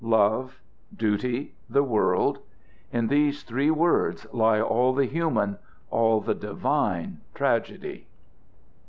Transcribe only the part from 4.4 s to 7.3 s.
all the human, all the divine,